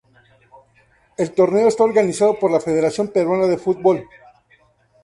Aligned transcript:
El 1.15 1.31
torneo 1.35 1.67
está 1.67 1.83
organizado 1.83 2.39
por 2.39 2.49
la 2.49 2.59
Federación 2.59 3.09
Peruana 3.09 3.45
de 3.45 3.59
Fútbol. 3.59 4.03